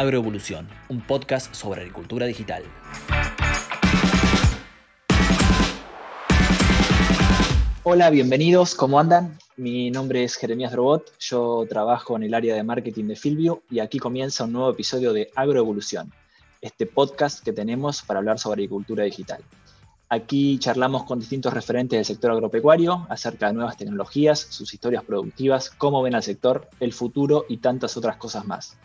[0.00, 2.62] Agroevolución, un podcast sobre agricultura digital.
[7.82, 9.36] Hola, bienvenidos, ¿cómo andan?
[9.58, 13.80] Mi nombre es Jeremías Drobot, yo trabajo en el área de marketing de Filvio y
[13.80, 16.10] aquí comienza un nuevo episodio de Agroevolución,
[16.62, 19.42] este podcast que tenemos para hablar sobre agricultura digital.
[20.08, 25.68] Aquí charlamos con distintos referentes del sector agropecuario acerca de nuevas tecnologías, sus historias productivas,
[25.68, 28.78] cómo ven al sector, el futuro y tantas otras cosas más.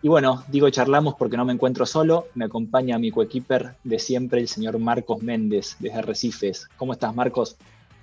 [0.00, 4.40] Y bueno, digo charlamos porque no me encuentro solo, me acompaña mi coequiper de siempre,
[4.40, 6.68] el señor Marcos Méndez, desde Recifes.
[6.76, 7.56] ¿Cómo estás, Marcos?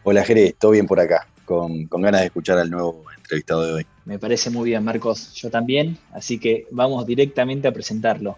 [0.04, 3.74] Hola, Jere, todo bien por acá, con, con ganas de escuchar al nuevo entrevistado de
[3.74, 3.88] hoy.
[4.04, 8.38] Me parece muy bien, Marcos, yo también, así que vamos directamente a presentarlo.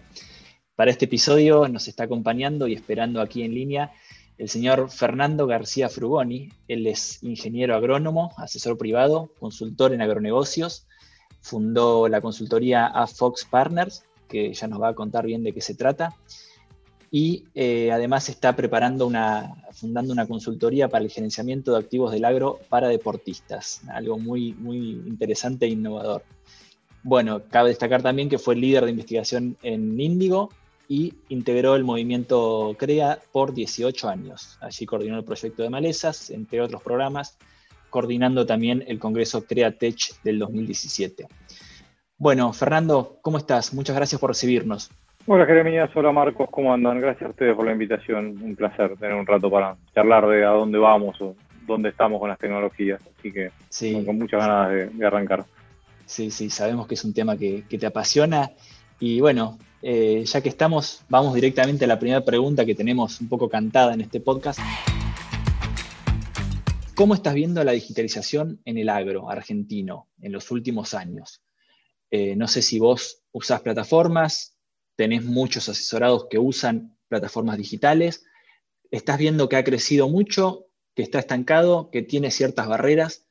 [0.76, 3.90] Para este episodio nos está acompañando y esperando aquí en línea
[4.38, 6.50] el señor Fernando García Frugoni.
[6.68, 10.86] Él es ingeniero agrónomo, asesor privado, consultor en agronegocios.
[11.40, 15.74] Fundó la consultoría AFox Partners, que ya nos va a contar bien de qué se
[15.74, 16.14] trata.
[17.10, 22.24] Y eh, además está preparando una, fundando una consultoría para el gerenciamiento de activos del
[22.24, 26.22] agro para deportistas, algo muy, muy interesante e innovador.
[27.02, 30.50] Bueno, cabe destacar también que fue líder de investigación en Índigo
[30.88, 34.58] y integró el movimiento CREA por 18 años.
[34.60, 37.38] Allí coordinó el proyecto de malezas, entre otros programas,
[37.90, 41.26] coordinando también el Congreso CREA Tech del 2017.
[42.16, 43.72] Bueno, Fernando, ¿cómo estás?
[43.74, 44.90] Muchas gracias por recibirnos.
[45.26, 47.00] Hola Jeremías, hola Marcos, ¿cómo andan?
[47.00, 48.38] Gracias a ustedes por la invitación.
[48.42, 51.36] Un placer tener un rato para charlar de a dónde vamos o
[51.66, 53.00] dónde estamos con las tecnologías.
[53.18, 53.50] Así que
[54.04, 55.44] con muchas ganas de, arrancar.
[56.06, 58.50] Sí, sí, sabemos que es un tema que, que te apasiona.
[58.98, 63.28] Y bueno, eh, ya que estamos, vamos directamente a la primera pregunta que tenemos un
[63.28, 64.58] poco cantada en este podcast.
[66.98, 71.44] ¿Cómo estás viendo la digitalización en el agro argentino en los últimos años?
[72.10, 74.58] Eh, no sé si vos usás plataformas,
[74.96, 78.26] tenés muchos asesorados que usan plataformas digitales.
[78.90, 80.64] ¿Estás viendo que ha crecido mucho,
[80.96, 83.28] que está estancado, que tiene ciertas barreras?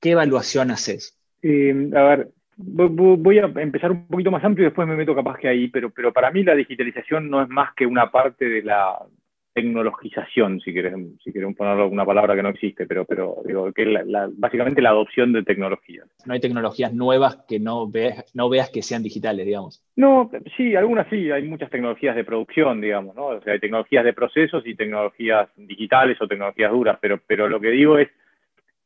[0.00, 1.20] ¿Qué evaluación haces?
[1.42, 5.36] Eh, a ver, Voy a empezar un poquito más amplio y después me meto capaz
[5.36, 8.62] que ahí, pero, pero para mí la digitalización no es más que una parte de
[8.62, 9.04] la
[9.52, 13.82] tecnologización, si queremos, si queremos ponerlo una palabra que no existe, pero, pero digo, que
[13.82, 13.88] es
[14.36, 16.06] básicamente la adopción de tecnologías.
[16.26, 19.84] No hay tecnologías nuevas que no veas, no veas que sean digitales, digamos.
[19.96, 23.26] No, sí, algunas sí, hay muchas tecnologías de producción, digamos, ¿no?
[23.26, 27.60] O sea, hay tecnologías de procesos y tecnologías digitales o tecnologías duras, pero, pero lo
[27.60, 28.08] que digo es,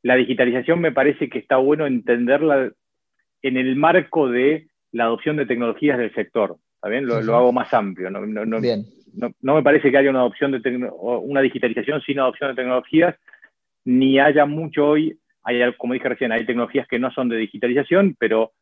[0.03, 2.71] la digitalización me parece que está bueno entenderla
[3.43, 6.56] en el marco de la adopción de tecnologías del sector.
[6.86, 7.26] ¿Está bien?
[7.26, 8.10] Lo, hago más amplio.
[8.10, 13.16] No, me parece que haya una adopción de una digitalización sin adopción de tecnologías,
[13.84, 18.14] ni haya mucho hoy, hay, como dije recién, hay tecnologías que no son de digitalización,
[18.20, 18.52] pero,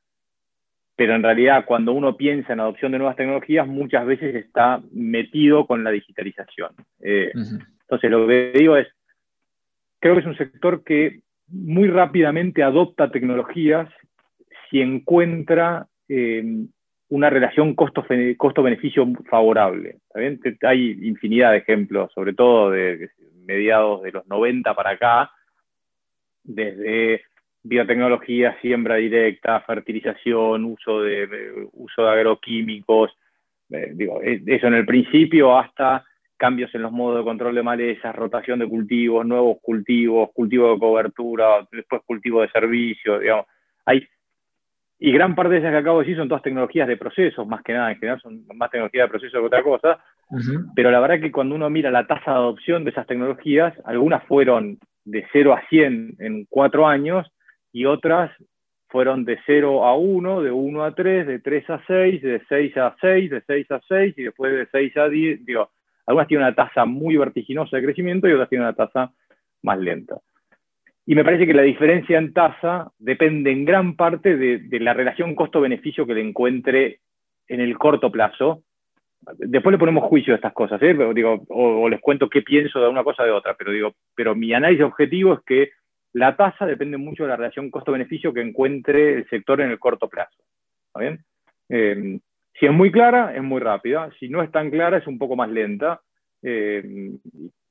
[0.96, 5.66] pero en realidad cuando uno piensa en adopción de nuevas tecnologías, muchas veces está metido
[5.66, 6.72] con la digitalización.
[7.00, 8.88] Eh, entonces, lo que digo es,
[9.98, 13.90] creo que es un sector que muy rápidamente adopta tecnologías
[14.70, 16.64] si encuentra eh,
[17.14, 19.98] una relación costo-beneficio favorable.
[20.62, 23.08] Hay infinidad de ejemplos, sobre todo de
[23.46, 25.30] mediados de los 90 para acá,
[26.42, 27.22] desde
[27.62, 33.16] biotecnología, siembra directa, fertilización, uso de, uso de agroquímicos,
[33.70, 36.04] eh, digo, e, eso en el principio hasta
[36.36, 40.80] cambios en los modos de control de malezas, rotación de cultivos, nuevos cultivos, cultivo de
[40.80, 43.46] cobertura, después cultivo de servicio, digamos.
[43.86, 44.04] Hay
[44.98, 47.62] y gran parte de esas que acabo de decir son todas tecnologías de procesos, más
[47.62, 49.98] que nada, en general son más tecnologías de procesos que otra cosa.
[50.74, 54.24] Pero la verdad que cuando uno mira la tasa de adopción de esas tecnologías, algunas
[54.24, 57.30] fueron de 0 a 100 en 4 años
[57.72, 58.30] y otras
[58.88, 62.76] fueron de 0 a 1, de 1 a 3, de 3 a 6, de 6
[62.76, 65.44] a 6, de 6 a 6 y después de 6 a 10.
[65.44, 65.70] Digo,
[66.06, 69.12] algunas tienen una tasa muy vertiginosa de crecimiento y otras tienen una tasa
[69.62, 70.18] más lenta.
[71.06, 75.34] Y me parece que la diferencia en tasa depende en gran parte de, la relación
[75.34, 77.00] costo-beneficio que le encuentre
[77.46, 78.62] en el corto plazo.
[79.36, 80.96] Después le ponemos juicio a estas cosas, ¿eh?
[81.48, 84.52] o, les cuento qué pienso de una cosa o de otra, pero, digo, pero mi
[84.52, 85.70] análisis objetivo es que
[86.12, 90.08] la tasa depende mucho de la relación costo-beneficio que encuentre el sector en el corto
[90.08, 90.36] plazo.
[91.68, 92.18] Eh,
[92.58, 94.10] si es muy clara, es muy rápida.
[94.20, 96.00] Si no es tan clara, es un poco más lenta.
[96.42, 97.12] Eh,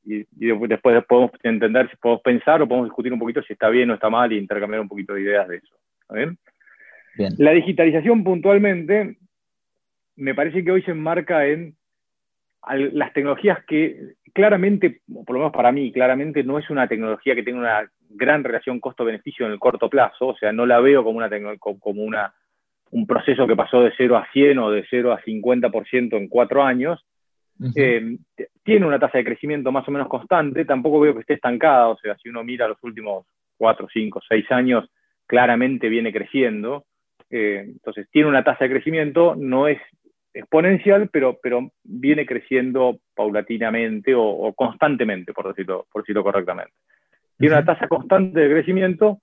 [0.05, 0.25] y,
[0.67, 3.93] después podemos entender, si podemos pensar o podemos discutir un poquito si está bien o
[3.93, 5.75] está mal y intercambiar un poquito de ideas de eso.
[6.09, 6.37] bien?
[7.37, 9.17] La digitalización puntualmente
[10.15, 11.75] me parece que hoy se enmarca en
[12.67, 17.43] las tecnologías que claramente, por lo menos para mí, claramente no es una tecnología que
[17.43, 21.17] tenga una gran relación costo-beneficio en el corto plazo, o sea, no la veo como
[21.17, 21.29] una,
[21.59, 22.33] como una
[22.91, 26.63] un proceso que pasó de 0 a 100 o de 0 a 50% en cuatro
[26.63, 27.03] años,
[27.75, 28.17] eh,
[28.63, 31.97] tiene una tasa de crecimiento más o menos constante, tampoco veo que esté estancada, o
[31.97, 33.25] sea, si uno mira los últimos
[33.57, 34.89] 4, 5, 6 años,
[35.25, 36.85] claramente viene creciendo.
[37.29, 39.79] Eh, entonces, tiene una tasa de crecimiento, no es
[40.33, 46.73] exponencial, pero, pero viene creciendo paulatinamente o, constantemente, por decirlo, por decirlo correctamente.
[47.37, 49.19] Tiene una tasa constante de crecimiento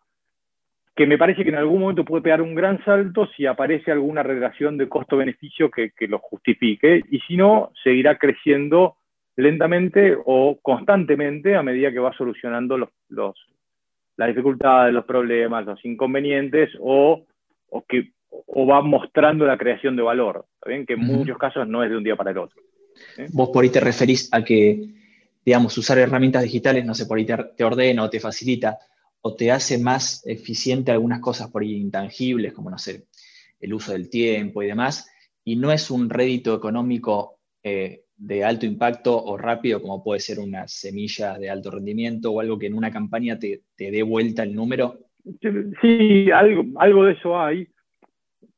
[0.95, 4.23] que me parece que en algún momento puede pegar un gran salto si aparece alguna
[4.23, 8.97] relación de costo-beneficio que, lo justifique, y si no, seguirá creciendo
[9.37, 13.35] lentamente o constantemente a medida que va solucionando los, los,
[14.17, 17.25] las dificultades, los problemas, los inconvenientes o,
[17.71, 20.85] o, que, o va mostrando la creación de valor, ¿bien?
[20.85, 22.61] que en muchos casos no es de un día para el otro.
[23.33, 24.91] Vos por ahí te referís a que,
[25.45, 27.27] digamos, usar herramientas digitales, no sé, por ahí
[27.57, 28.77] te ordena o te facilita
[29.23, 33.07] o te hace más eficiente algunas cosas por ahí intangibles, como no sé,
[33.61, 35.11] el uso del tiempo y demás,
[35.45, 40.39] y no es un rédito económico eh, de alto impacto o rápido como puede ser
[40.39, 44.55] una semilla de alto rendimiento o algo que en una campaña te, dé vuelta el
[44.55, 44.99] número?
[45.81, 47.69] Sí, algo, algo de eso hay.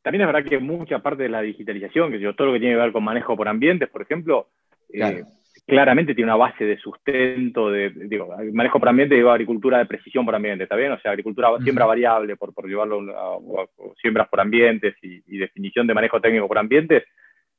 [0.02, 2.74] También es verdad que mucha parte de la digitalización, que yo, todo lo que tiene
[2.74, 4.50] que ver con manejo por ambientes, por ejemplo,
[4.92, 5.22] eh,
[5.66, 10.24] claramente tiene una base de sustento, de, digo, manejo por ambiente, digo agricultura de precisión
[10.24, 10.92] por ambiente, ¿está bien?
[10.92, 13.66] O sea, agricultura siembra variable, por, por llevarlo a,
[14.00, 17.04] siembras por ambientes y, definición de manejo técnico por ambientes,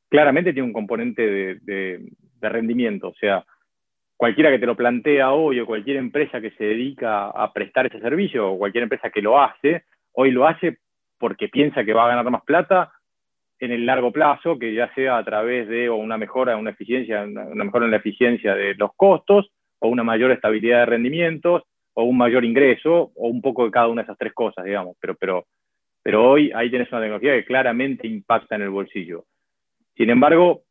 [0.09, 2.01] claramente tiene un componente de,
[2.41, 3.45] rendimiento, o sea,
[4.17, 8.01] cualquiera que te lo plantea hoy o cualquier empresa que se dedica a prestar ese
[8.01, 10.79] servicio o cualquier empresa que lo hace, hoy lo hace
[11.17, 12.91] porque piensa que va a ganar más plata
[13.63, 17.63] en el largo plazo, que ya sea a través de una mejora, una eficiencia, una
[17.63, 21.63] mejora en la eficiencia de los costos, o una mayor estabilidad de rendimientos,
[21.94, 24.98] o un mayor ingreso, o un poco de cada una de esas tres cosas, digamos.
[25.00, 25.45] Pero, pero,
[26.01, 29.25] pero hoy ahí tienes una tecnología que claramente impacta en el bolsillo.
[29.95, 30.63] Sin embargo,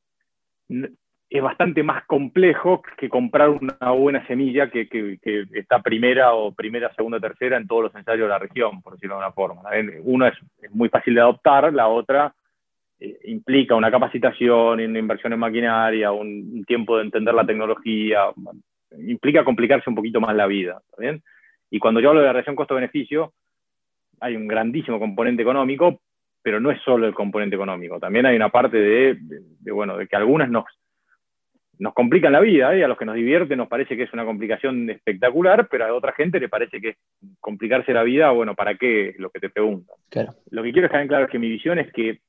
[0.69, 6.93] es bastante más complejo que comprar una buena semilla que, que, está primera o primera,
[6.94, 9.62] segunda, tercera en todos los ensayos de la región, por decirlo de una forma.
[10.03, 10.35] Una es,
[10.73, 12.42] muy fácil de adoptar, la otra eh,
[13.25, 18.31] implica una capacitación, una inversión en maquinaria, un, tiempo de entender la tecnología,
[18.99, 20.81] implica complicarse un poquito más la vida.
[20.99, 21.23] bien?
[21.71, 23.33] Y cuando yo hablo de la relación costo-beneficio,
[24.21, 26.01] hay un grandísimo componente económico,
[26.43, 29.19] pero no es solo el componente económico, también hay una parte de,
[29.73, 30.65] bueno, de que algunas nos,
[31.79, 32.85] nos complican la vida, ¿eh?
[32.85, 36.13] a los que nos divierte nos parece que es una complicación espectacular, pero a otra
[36.13, 36.97] gente le parece que es
[37.41, 39.11] complicarse la vida, bueno, ¿para qué?
[39.11, 39.97] Es lo que te preguntan.
[40.51, 42.21] Lo que quiero dejar en claro es que mi visión es que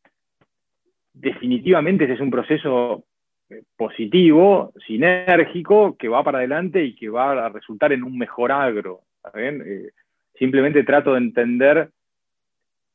[1.14, 3.06] definitivamente ese es un proceso
[3.50, 8.52] eh, positivo, sinérgico, que va para adelante y que va a resultar en un mejor
[8.52, 9.02] agro.
[9.36, 9.92] Eh,
[10.38, 11.90] simplemente trato de entender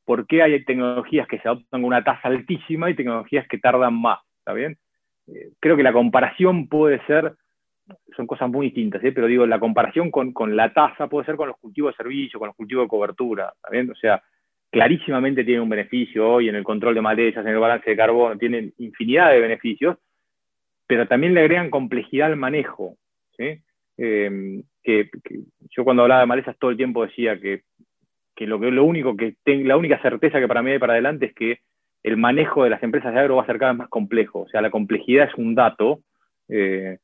[0.05, 3.94] por qué hay tecnologías que se adoptan con una tasa altísima y tecnologías que tardan
[3.94, 4.20] más.
[4.38, 4.79] ¿está bien?
[5.29, 7.35] Eh, creo que la comparación puede ser,
[8.17, 11.49] son cosas muy distintas, pero digo, la comparación con, con, la tasa puede ser con
[11.49, 13.53] los cultivos de servicio, con los cultivos de cobertura.
[13.55, 13.91] ¿está bien?
[13.91, 14.23] O sea,
[14.70, 18.38] clarísimamente tiene un beneficio hoy en el control de malezas, en el balance de carbono,
[18.38, 19.97] tienen infinidad de beneficios,
[20.87, 22.97] pero también le agregan complejidad al manejo.
[23.97, 25.11] Em, que,
[25.70, 27.62] yo cuando hablaba de malezas todo el tiempo decía que,
[28.41, 31.34] lo, que lo único que la única certeza que para mí hay para adelante es
[31.34, 31.58] que
[32.03, 34.41] el manejo de las empresas de agro va a ser cada vez más complejo.
[34.41, 36.01] O sea, la complejidad es un dato
[36.48, 36.98] eh,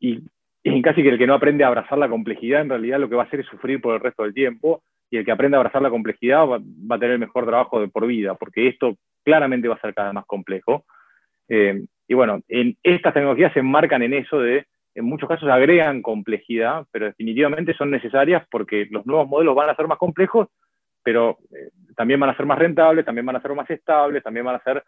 [0.00, 0.20] y,
[0.62, 3.14] y casi que el que no aprende a abrazar la complejidad en realidad lo que
[3.14, 5.60] va a hacer es sufrir por el resto del tiempo y el que aprenda a
[5.60, 9.68] abrazar la complejidad va, a tener el mejor trabajo de por vida, porque esto claramente
[9.68, 10.86] va a ser cada vez más complejo.
[11.50, 14.64] Eh, y bueno, en, estas tecnologías se enmarcan en eso de,
[14.94, 19.76] en muchos casos agregan complejidad, pero definitivamente son necesarias porque los nuevos modelos van a
[19.76, 20.48] ser más complejos,
[21.02, 24.46] pero eh, también van a ser más rentables, también van a ser más estables, también
[24.46, 24.82] van a ser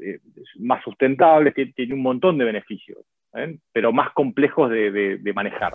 [0.00, 0.18] eh,
[0.58, 2.98] más sustentables, tiene, un montón de beneficios,
[3.72, 5.74] pero más complejos de manejar.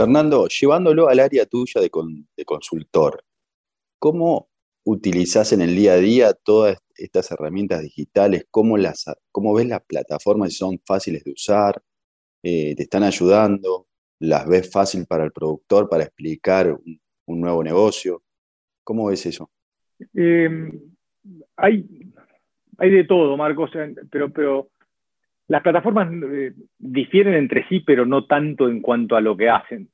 [0.00, 1.90] Fernando, llevándolo al área tuya de,
[2.46, 3.22] consultor,
[3.98, 4.48] ¿cómo
[4.82, 8.46] utilizas en el día a día todas estas herramientas digitales?
[8.50, 10.52] ¿Cómo, las, cómo ves las plataformas?
[10.52, 11.82] Si son fáciles de usar,
[12.42, 13.88] eh, te están ayudando,
[14.20, 16.74] las ves fácil para el productor para explicar
[17.26, 18.22] un, nuevo negocio.
[18.82, 19.50] ¿Cómo ves eso?
[20.14, 20.80] Em,
[21.56, 21.86] hay,
[22.78, 23.70] hay de todo, Marcos,
[24.10, 24.70] pero, pero
[25.50, 29.88] las plataformas eh, difieren entre sí, pero no tanto en cuanto a lo que hacen.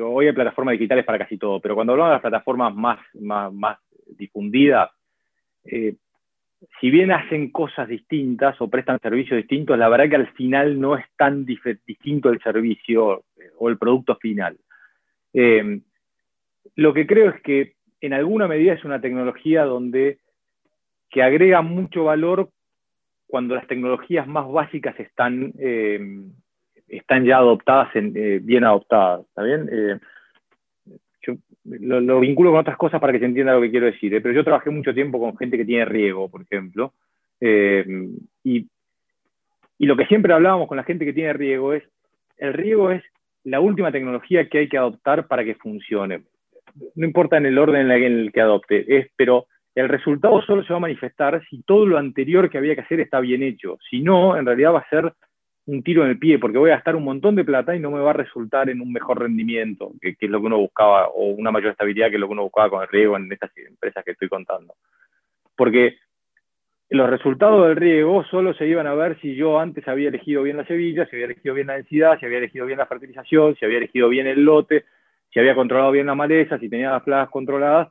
[0.00, 3.78] Hoy hay plataformas digitales para casi todo, pero cuando hablamos de las plataformas más, más,
[4.06, 4.90] difundidas,
[5.64, 5.96] eh,
[6.80, 10.96] si bien hacen cosas distintas o prestan servicios distintos, la verdad que al final no
[10.96, 14.56] es tan distinto el servicio eh, o el producto final.
[16.76, 20.18] lo que creo es que en alguna medida es una tecnología donde
[21.10, 22.50] que agrega mucho valor
[23.32, 25.98] cuando las tecnologías más básicas están, eh,
[26.86, 29.22] están ya adoptadas, eh, bien adoptadas.
[29.22, 29.42] ¿Está?
[29.46, 29.98] Eh,
[31.22, 34.34] yo lo, vinculo con otras cosas para que se entienda lo que quiero decir, pero
[34.34, 36.92] yo trabajé mucho tiempo con gente que tiene riego, por ejemplo,
[37.40, 38.68] y,
[39.78, 41.84] y lo que siempre hablábamos con la gente que tiene riego es,
[42.36, 43.02] el riego es
[43.44, 46.24] la última tecnología que hay que adoptar para que funcione.
[46.96, 50.72] No importa en el orden en el que adopte, es, pero el resultado solo se
[50.72, 53.78] va a manifestar si todo lo anterior que había que hacer está bien hecho.
[53.88, 55.12] Si no, en realidad va a ser
[55.66, 57.90] un tiro en el pie, porque voy a gastar un montón de plata y no
[57.90, 61.26] me va a resultar en un mejor rendimiento, que, es lo que uno buscaba, o
[61.26, 64.04] una mayor estabilidad que es lo que uno buscaba con el riego en estas empresas
[64.04, 64.74] que estoy contando.
[65.56, 65.96] Porque
[66.90, 70.56] los resultados del riego solo se iban a ver si yo antes había elegido bien
[70.56, 73.64] la semilla, si había elegido bien la densidad, si había elegido bien la fertilización, si
[73.64, 74.84] había elegido bien el lote,
[75.32, 77.88] si había controlado bien la maleza, si tenía las plagas controladas,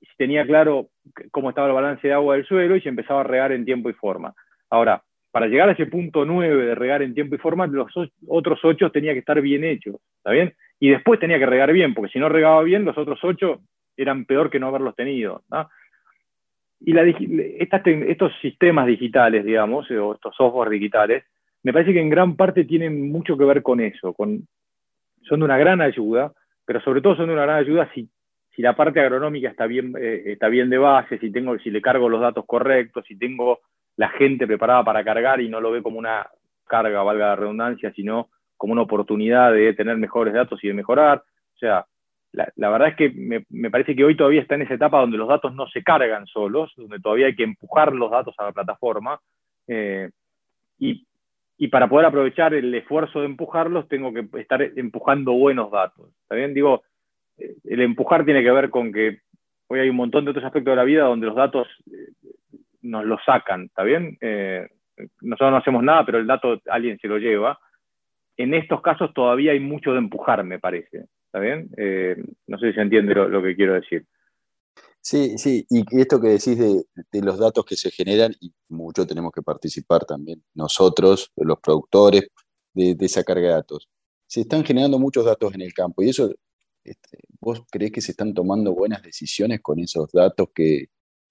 [0.00, 0.88] si tenía claro
[1.30, 3.90] cómo estaba el balance de agua del suelo y se empezaba a regar en tiempo
[3.90, 4.34] y forma.
[4.68, 7.92] Ahora, para llegar a ese punto 9 de regar en tiempo y forma, los
[8.26, 10.54] otros 8 tenía que estar bien hechos, ¿está bien?
[10.80, 13.60] Y después tenía que regar bien, porque si no regaba bien, los otros 8
[13.96, 15.42] eran peor que no haberlos tenido.
[16.80, 21.24] Y estos sistemas digitales, digamos, o estos software digitales,
[21.62, 24.48] me parece que en gran parte tienen mucho que ver con eso, con,
[25.22, 26.32] son de una gran ayuda,
[26.64, 28.08] pero sobre todo son de una gran ayuda si
[28.54, 31.80] si la parte agronómica está bien, eh, está bien de base, si, tengo, si le
[31.80, 33.60] cargo los datos correctos, si tengo
[33.96, 36.26] la gente preparada para cargar y no lo ve como una
[36.66, 41.18] carga, valga la redundancia, sino como una oportunidad de tener mejores datos y de mejorar.
[41.54, 41.86] O sea,
[42.32, 45.28] la, verdad es que me, parece que hoy todavía está en esa etapa donde los
[45.28, 49.20] datos no se cargan solos, donde todavía hay que empujar los datos a la plataforma.
[49.66, 50.10] Eh,
[50.78, 51.06] y,
[51.58, 56.08] y, para poder aprovechar el esfuerzo de empujarlos, tengo que estar empujando buenos datos.
[56.22, 56.54] ¿Está bien?
[56.54, 56.82] Digo,
[57.64, 59.20] el empujar tiene que ver con que
[59.70, 62.12] hoy hay un montón de otros aspectos de la vida donde los datos eh,
[62.82, 64.18] nos los sacan, ¿está bien?
[64.20, 64.66] Eh,
[65.20, 67.58] nosotros no hacemos nada, pero el dato alguien se lo lleva.
[68.36, 71.70] En estos casos todavía hay mucho de empujar, me parece, ¿está bien?
[71.76, 72.16] Eh,
[72.48, 74.06] no sé si se entiende lo, que quiero decir.
[75.00, 79.32] Sí, sí, y esto que decís de, los datos que se generan, y mucho tenemos
[79.32, 82.28] que participar también nosotros, los productores,
[82.74, 83.88] de, de esa carga de datos.
[84.26, 86.32] Se están generando muchos datos en el campo y eso
[86.84, 90.86] este, ¿Vos crees que se están tomando buenas decisiones con esos datos que,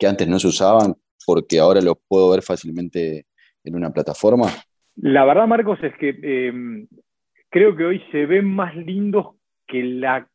[0.08, 3.25] antes no se usaban porque ahora los puedo ver fácilmente
[3.63, 4.48] en una plataforma?
[4.96, 6.88] La verdad, Marcos, es que em,
[7.50, 9.36] creo que hoy se ven más lindos
[9.68, 10.27] que la...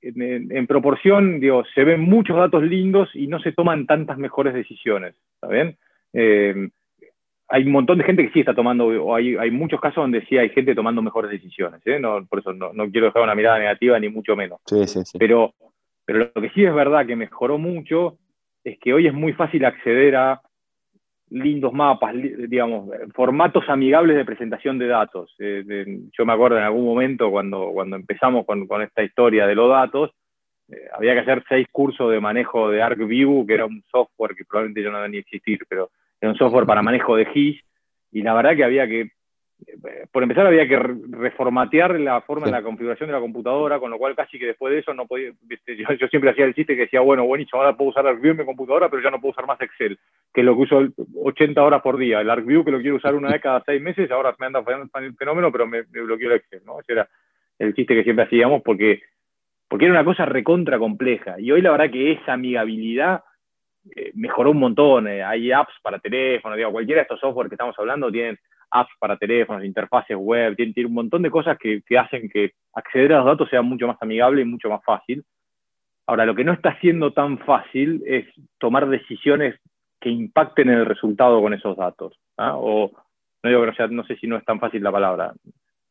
[0.00, 5.14] En, proporción, digo, se ven muchos datos lindos y no se toman tantas mejores decisiones,
[5.34, 5.78] ¿está bien?
[6.12, 6.70] Em,
[7.52, 10.24] hay un montón de gente que sí está tomando, o hay, hay muchos casos donde
[10.24, 12.00] sí hay gente tomando mejores decisiones, ¿eh?
[12.00, 14.58] no, por eso no, quiero dejar una mirada negativa ni mucho menos.
[14.64, 15.18] Sí, sí, sí.
[15.18, 15.52] Pero,
[16.06, 18.16] pero lo que sí es verdad que mejoró mucho
[18.64, 20.40] es que hoy es muy fácil acceder a
[21.28, 25.34] lindos mapas, digamos, formatos amigables de presentación de datos.
[25.38, 25.84] Eh,
[26.16, 29.68] yo me acuerdo en algún momento cuando, cuando empezamos con, con esta historia de los
[29.68, 30.10] datos,
[30.70, 34.46] eh, había que hacer seis cursos de manejo de ArcView, que era un software que
[34.46, 35.90] probablemente ya no debe ni existir, pero
[36.22, 37.60] era un software para manejo de GIS,
[38.12, 42.52] y la verdad que había que, eh, por empezar había que reformatear la forma de
[42.52, 45.32] la configuración de la computadora, con lo cual casi que después de eso no podía,
[46.00, 48.44] yo, siempre hacía el chiste que decía, bueno, buenísimo, ahora puedo usar ArcView en mi
[48.44, 49.98] computadora, pero ya no puedo usar más Excel,
[50.32, 50.82] que es lo que uso
[51.24, 52.20] 80 horas por día.
[52.20, 54.88] El ArcView que lo quiero usar una vez cada seis meses, ahora me anda fallando
[55.00, 56.78] el fenómeno, pero me, bloqueó el Excel, ¿no?
[56.78, 57.08] Ese era
[57.58, 59.02] el chiste que siempre hacíamos porque,
[59.68, 61.40] porque era una cosa recontra compleja.
[61.40, 63.24] Y hoy la verdad que esa amigabilidad
[63.96, 65.08] eh, mejoró un montón.
[65.08, 68.38] Eh, hay apps para teléfono, digo, cualquiera de estos software que estamos hablando tienen
[68.70, 73.18] apps para teléfonos, interfaces web, tienen, un montón de cosas que, hacen que acceder a
[73.18, 75.24] los datos sea mucho más amigable y mucho más fácil.
[76.06, 78.26] Ahora, lo que no está siendo tan fácil es
[78.58, 79.56] tomar decisiones
[80.00, 82.18] que impacten en el resultado con esos datos.
[82.38, 82.56] ¿ah?
[82.56, 82.90] O,
[83.42, 85.32] no digo que no sé si no es tan fácil la palabra,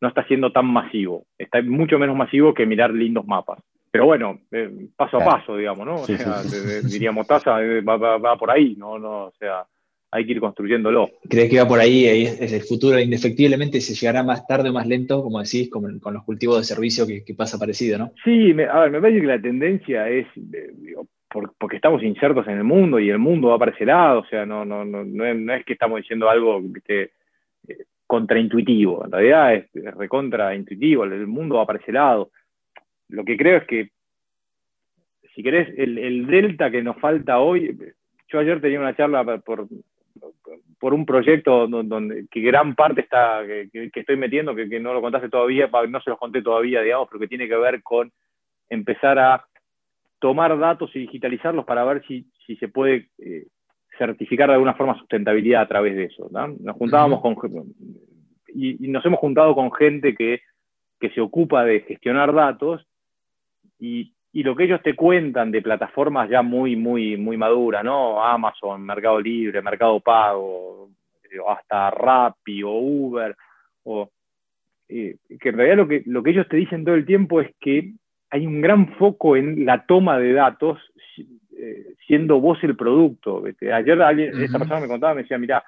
[0.01, 1.25] no está siendo tan masivo.
[1.38, 3.60] Está mucho menos masivo que mirar lindos mapas
[3.91, 5.95] pero bueno, eh, paso a paso, digamos, ¿no?
[5.95, 6.41] O sea,
[6.81, 8.98] diríamos tasa, eh, va, por ahí, ¿no?
[8.98, 9.65] no O sea,
[10.12, 11.10] hay que ir construyéndolo.
[11.29, 12.05] ¿Crees que va por ahí?
[12.05, 16.13] Es el futuro, indefectiblemente se llegará más tarde o más lento, como decís, con, con
[16.13, 18.13] los cultivos de servicio que, pasa parecido, ¿no?
[18.24, 20.74] Sí, a ver, me parece que la tendencia es, eh,
[21.60, 24.45] porque estamos insertos en el mundo y el mundo va para ese lado, o sea,
[24.45, 27.12] no, no, no, no, es, que estamos diciendo algo que
[28.07, 32.31] contraintuitivo, en realidad es, es recontraintuitivo, el mundo va para ese lado
[33.11, 33.89] lo que creo es que,
[35.35, 37.77] si querés, el, delta que nos falta hoy,
[38.27, 39.67] yo ayer tenía una charla por,
[40.79, 45.29] por un proyecto donde, que gran parte está, que, estoy metiendo, que, no lo contaste
[45.29, 48.11] todavía, no se los conté todavía, digamos, pero que tiene que ver con
[48.69, 49.45] empezar a
[50.19, 52.25] tomar datos y digitalizarlos para ver si,
[52.59, 53.47] se puede eh,
[53.97, 56.29] certificar de alguna forma sustentabilidad a través de eso.
[56.31, 57.35] Nos juntábamos con
[58.53, 60.41] y, nos hemos juntado con gente que,
[61.15, 62.85] se ocupa de gestionar datos
[63.81, 68.23] y, lo que ellos te cuentan de plataformas ya muy, muy, muy maduras, ¿no?
[68.23, 70.89] Amazon, Mercado Libre, Mercado Pago,
[71.50, 73.35] hasta Rappi o Uber,
[73.83, 74.09] o,
[74.88, 77.50] eh, que en realidad lo que, lo que ellos te dicen todo el tiempo es
[77.59, 77.91] que
[78.29, 80.79] hay un gran foco en la toma de datos,
[81.57, 83.43] eh, siendo vos el producto.
[83.73, 85.63] Ayer alguien, esta persona me contaba, me decía, mira,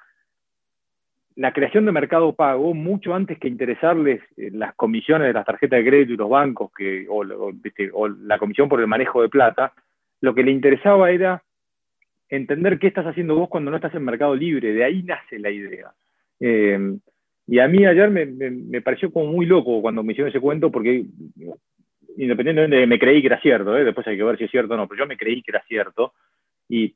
[1.36, 5.78] la creación de mercado pago, mucho antes que interesarles eh, las comisiones de las tarjetas
[5.78, 9.72] de crédito y los bancos, que, o, la comisión por el manejo de plata,
[10.20, 11.42] lo que le interesaba era
[12.28, 14.72] entender qué estás haciendo vos cuando no estás en mercado libre.
[14.72, 15.92] De ahí nace la idea.
[16.40, 16.96] Eh,
[17.46, 21.04] y a mí ayer me, pareció como muy loco cuando me hicieron ese cuento, porque
[22.16, 23.84] independientemente me creí que era cierto, ¿eh?
[23.84, 25.62] después hay que ver si es cierto o no, pero yo me creí que era
[25.68, 26.14] cierto.
[26.68, 26.94] Y,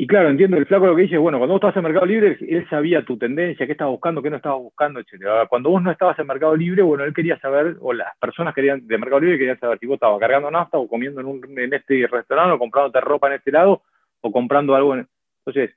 [0.00, 2.38] y claro, entiendo, el flaco lo que dice, bueno, cuando vos estabas en Mercado Libre,
[2.40, 5.48] él sabía tu tendencia, qué estabas buscando, qué no estabas buscando, etc.
[5.48, 8.86] Cuando vos no estabas en Mercado Libre, bueno, él quería saber, o las personas querían,
[8.86, 11.74] de Mercado Libre querían saber si vos estabas cargando nafta o comiendo en, un, en
[11.74, 13.82] este restaurante o comprándote ropa en este lado
[14.20, 14.94] o comprando algo.
[14.94, 15.08] En...
[15.44, 15.74] Entonces,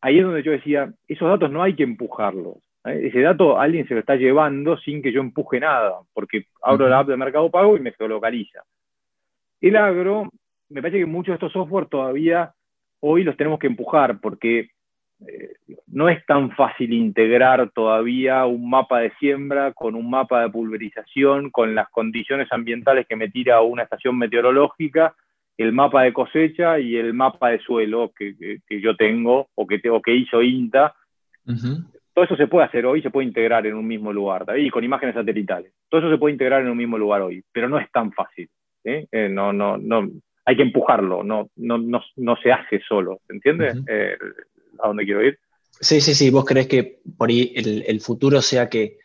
[0.00, 2.58] ahí es donde yo decía, esos datos no hay que empujarlos.
[2.84, 3.08] ¿eh?
[3.08, 7.00] Ese dato alguien se lo está llevando sin que yo empuje nada, porque abro la
[7.00, 8.62] app de Mercado Pago y me geolocaliza.
[9.60, 10.30] El agro,
[10.68, 12.54] me parece que muchos de estos software todavía
[13.00, 14.70] hoy los tenemos que empujar, porque
[15.26, 15.52] eh,
[15.86, 21.50] no es tan fácil integrar todavía un mapa de siembra con un mapa de pulverización,
[21.50, 25.14] con las condiciones ambientales que me tira una estación meteorológica,
[25.56, 30.00] el mapa de cosecha y el mapa de suelo que, yo tengo o que, o
[30.00, 30.94] que hizo INTA
[32.14, 34.84] todo eso se puede hacer hoy, se puede integrar en un mismo lugar, y con
[34.84, 35.72] imágenes satelitales.
[35.88, 38.48] Todo eso se puede integrar en un mismo lugar hoy, pero no es tan fácil.
[38.84, 39.06] ¿eh?
[39.10, 40.08] Eh, no, no, no,
[40.50, 43.76] hay que empujarlo, no, no, no, se hace solo, ¿entiendes?
[43.88, 44.16] Eh,
[44.80, 45.38] ¿A dónde quiero ir?
[45.80, 46.30] Sí, sí, sí.
[46.30, 48.98] ¿Vos crees que por ahí el, futuro sea que,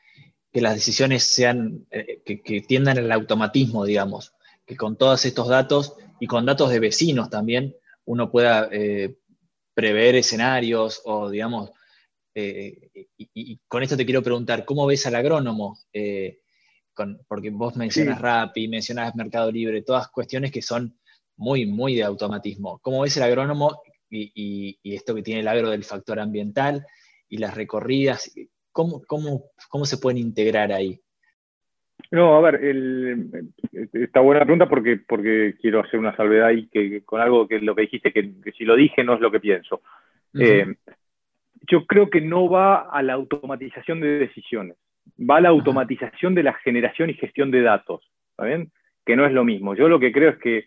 [0.53, 4.34] las decisiones sean, que, tiendan al automatismo, digamos?
[4.65, 8.69] Que con todos estos datos y con datos de vecinos también uno pueda
[9.73, 11.71] prever escenarios o, digamos,
[12.36, 15.79] eh, y, con esto te quiero preguntar, ¿cómo ves al agrónomo?
[15.93, 16.39] Eh,
[17.27, 20.97] porque vos mencionas Rappi, mencionas Mercado Libre, todas cuestiones que son
[21.37, 22.79] muy, muy de automatismo.
[22.81, 26.85] ¿Cómo ves el agrónomo y, esto que tiene el agro del factor ambiental
[27.29, 28.33] y las recorridas?
[28.71, 30.99] ¿Cómo, cómo, cómo se pueden integrar ahí?
[32.11, 32.61] No, a ver,
[33.93, 37.59] está buena la pregunta porque, porque quiero hacer una salvedad ahí que, con algo que
[37.59, 39.81] lo que dijiste, que, si lo dije no es lo que pienso
[41.67, 44.77] yo creo que no va a la automatización de decisiones,
[45.19, 48.45] va a la automatización de la generación y gestión de datos, ¿está
[49.05, 49.75] Que no es lo mismo.
[49.75, 50.65] Yo lo que creo es que, eh,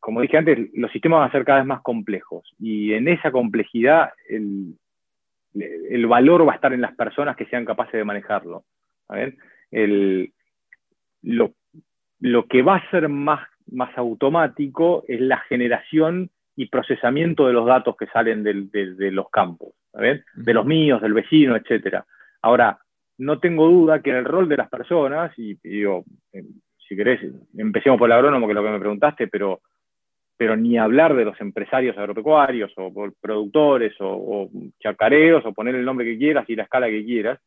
[0.00, 3.30] como dije antes, los sistemas van a ser cada vez más complejos y en esa
[3.30, 4.76] complejidad el,
[6.06, 8.64] valor va a estar en las personas que sean capaces de manejarlo.
[11.22, 11.52] lo,
[12.20, 17.66] lo, que va a ser más, más automático es la generación y procesamiento de los
[17.66, 22.02] datos que salen de, los campos, de los míos, del vecino, etc.
[22.42, 22.78] Ahora,
[23.18, 26.44] no tengo duda que el rol de las personas, y, digo, eh,
[26.92, 27.20] si querés,
[27.56, 29.60] empecemos por el agrónomo, que es lo que me preguntaste, pero,
[30.36, 36.04] pero ni hablar de los empresarios agropecuarios o productores o, chacareros o poner el nombre
[36.04, 37.40] que quieras y la escala que quieras,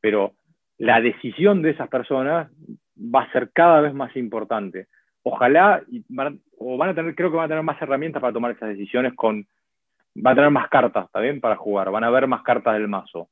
[0.00, 0.34] pero
[0.78, 2.52] la decisión de esas personas
[2.96, 4.86] va a ser cada vez más importante.
[5.24, 5.82] Ojalá,
[6.58, 9.12] o van a tener, creo que van a tener más herramientas para tomar esas decisiones
[9.14, 9.44] con,
[10.14, 11.40] van a tener más cartas, ¿está bien?
[11.40, 13.28] Para jugar, van a ver más cartas del mazo.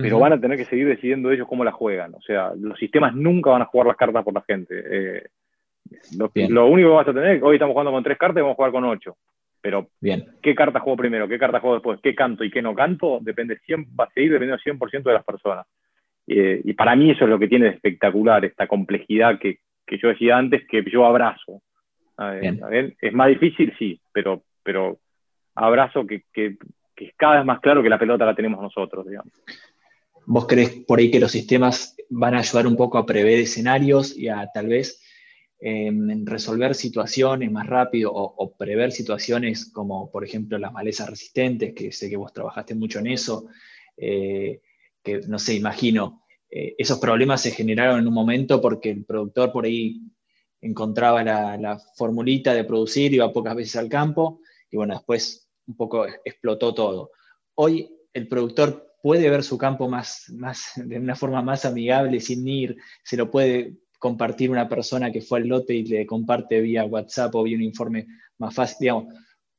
[0.00, 2.14] Pero van a tener que seguir decidiendo ellos cómo la juegan.
[2.14, 4.74] O sea, los sistemas nunca van a jugar las cartas por la gente.
[4.74, 5.26] Eh,
[6.16, 8.56] lo, único que vas a tener, hoy estamos jugando con tres cartas y vamos a
[8.56, 9.16] jugar con ocho.
[9.60, 10.24] Pero, Bien.
[10.40, 11.26] ¿qué carta juego primero?
[11.26, 11.98] ¿Qué carta juego después?
[12.00, 13.18] ¿Qué canto y qué no canto?
[13.20, 13.58] Depende
[13.98, 15.66] va a seguir dependiendo 100% de las personas.
[16.28, 19.98] Eh, y para mí eso es lo que tiene de espectacular, esta complejidad que, que
[19.98, 21.62] yo decía antes que yo abrazo.
[23.00, 24.98] Es más difícil, sí, pero, pero
[25.54, 29.32] abrazo que, es cada vez más claro que la pelota la tenemos nosotros, digamos.
[30.30, 34.14] ¿Vos crees por ahí que los sistemas van a ayudar un poco a prever escenarios
[34.14, 35.00] y a tal vez
[35.58, 41.92] em, resolver situaciones más rápido o, prever situaciones como, por ejemplo, las malezas resistentes, que
[41.92, 43.46] sé que vos trabajaste mucho en eso,
[43.96, 44.60] eh,
[45.02, 49.50] que no sé, imagino, eh, esos problemas se generaron en un momento porque el productor
[49.50, 50.02] por ahí
[50.60, 56.06] encontraba la, formulita de producir, iba pocas veces al campo y bueno, después un poco
[56.22, 57.12] explotó todo.
[57.54, 62.46] Hoy el productor puede ver su campo más, más, de una forma más amigable, sin
[62.46, 66.84] ir, se lo puede compartir una persona que fue al lote y le comparte vía
[66.84, 68.06] WhatsApp o vía un informe
[68.38, 68.76] más fácil.
[68.80, 69.14] Digamos,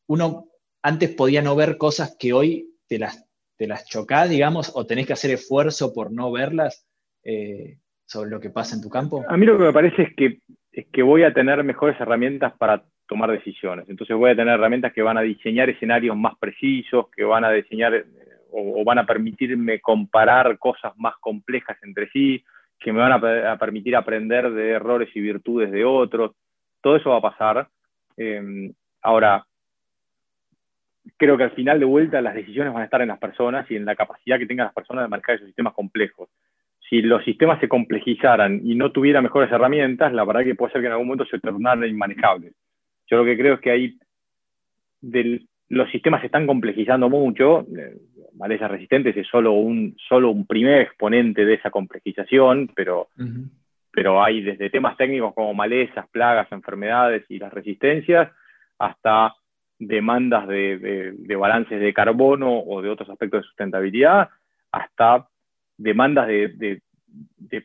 [0.08, 0.48] uno
[0.82, 3.26] antes podía no ver cosas que hoy te las,
[3.58, 6.88] te las chocás, digamos, o tenés que hacer esfuerzo por no verlas
[7.24, 9.24] eh, sobre lo que pasa en tu campo.
[9.28, 10.40] A mí lo que me parece es que,
[10.72, 13.90] es que voy a tener mejores herramientas para tomar decisiones.
[13.90, 17.52] Entonces voy a tener herramientas que van a diseñar escenarios más precisos, que van a
[17.52, 18.06] diseñar
[18.54, 22.44] eh, o, van a permitirme comparar cosas más complejas entre sí,
[22.80, 26.32] que me van a, permitir aprender de errores y virtudes de otros.
[26.82, 27.68] Todo eso va a pasar.
[28.16, 29.46] Em, ahora,
[31.18, 33.76] creo que al final de vuelta las decisiones van a estar en las personas y
[33.76, 36.30] en la capacidad que tengan las personas de marcar esos sistemas complejos.
[36.90, 40.82] Si los sistemas se complejizaran y no tuviera mejores herramientas, la verdad que puede ser
[40.82, 42.54] que en algún momento se tornaran inmanejables.
[43.08, 43.98] Yo lo que creo es que ahí
[45.70, 47.66] los sistemas se están complejizando mucho.
[48.40, 53.10] Eh, malezas resistentes es solo un, solo un primer exponente de esa complejización, pero,
[53.92, 58.32] pero hay desde temas técnicos como malezas, plagas, enfermedades y las resistencias,
[58.78, 59.36] hasta
[59.78, 64.30] demandas de, balances de carbono o de otros aspectos de sustentabilidad,
[64.72, 65.28] hasta
[65.78, 66.82] demandas de,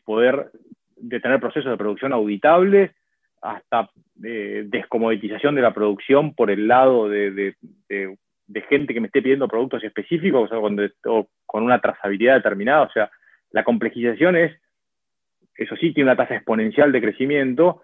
[0.03, 0.51] poder
[0.97, 2.91] de tener procesos de producción auditables,
[3.41, 7.55] hasta descomoditización de la producción por el lado de,
[8.69, 10.77] gente que me esté pidiendo productos específicos o, con,
[11.45, 12.83] con una trazabilidad determinada.
[12.83, 13.09] O sea,
[13.51, 14.59] la complejización es,
[15.55, 17.81] eso sí, tiene una tasa exponencial de crecimiento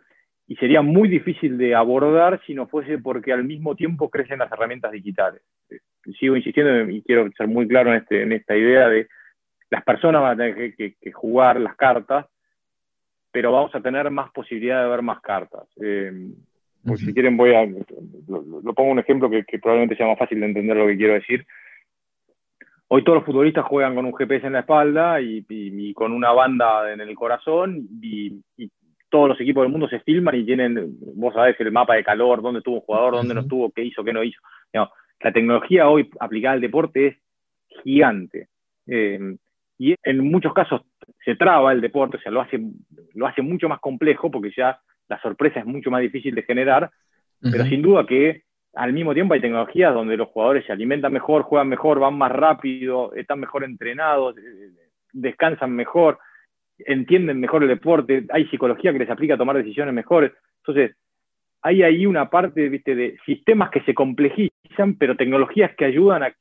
[0.48, 4.52] y sería muy difícil de abordar si no fuese porque al mismo tiempo crecen las
[4.52, 5.42] herramientas digitales.
[6.20, 9.08] Sigo insistiendo y quiero ser muy claro en, este, en esta idea de
[9.70, 12.26] las personas van a tener que jugar las cartas
[13.32, 15.68] pero vamos a tener más posibilidad de ver más cartas.
[15.82, 16.12] Eh,
[16.96, 17.66] Si quieren, voy a.
[17.66, 21.46] Lo, pongo un ejemplo que, probablemente sea más fácil de entender lo que quiero decir.
[22.88, 26.92] Hoy todos los futbolistas juegan con un GPS en la espalda y, con una banda
[26.92, 28.42] en el corazón y,
[29.10, 32.42] todos los equipos del mundo se filman y tienen, vos sabés, el mapa de calor,
[32.42, 34.40] dónde estuvo un jugador, dónde no estuvo, qué hizo, qué no hizo.
[34.72, 37.18] la tecnología hoy aplicada al deporte es
[37.84, 38.48] gigante.
[38.88, 39.36] Eh,
[39.78, 40.84] y en muchos casos
[41.26, 42.60] se traba el deporte, o sea, lo hace,
[43.14, 44.80] lo hace mucho más complejo porque ya
[45.12, 46.90] la sorpresa es mucho más difícil de generar,
[47.42, 48.44] pero sin duda que
[48.74, 52.32] al mismo tiempo hay tecnologías donde los jugadores se alimentan mejor, juegan mejor, van más
[52.32, 54.72] rápido, están mejor entrenados, eh,
[55.12, 56.20] descansan mejor,
[56.80, 60.32] entienden mejor el deporte, hay psicología que les aplica a tomar decisiones mejores.
[60.60, 60.96] Entonces,
[61.62, 66.34] hay ahí una parte ¿viste, de sistemas que se complejizan, pero tecnologías que ayudan a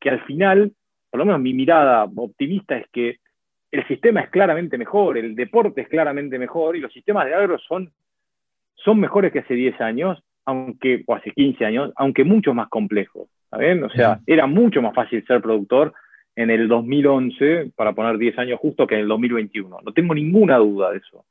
[0.00, 0.72] que al final
[1.14, 3.18] por lo menos mi mirada optimista es que
[3.70, 7.56] el sistema es claramente mejor, el deporte es claramente mejor y los sistemas de agro
[7.56, 7.92] son,
[8.76, 13.28] son mejores que hace 10 años, aunque, o hace 15 años, aunque mucho más complejos.
[13.50, 15.94] O sea, era mucho más fácil ser productor
[16.36, 19.78] en el 2011, para poner 10 años justo, que en el 2021.
[19.84, 21.24] No tengo ninguna duda de eso.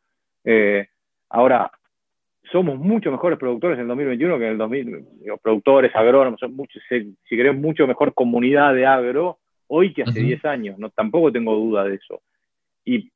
[0.46, 0.88] Eh,
[1.30, 1.70] ahora,
[2.52, 5.06] somos mucho mejores productores en el 2021 que en el 2000,
[5.42, 10.46] productores, agrónomos, mucho, si, si querés, mucho mejor comunidad de agro hoy que hace 10
[10.46, 12.22] años, no, tampoco tengo duda de eso.
[12.86, 13.12] Y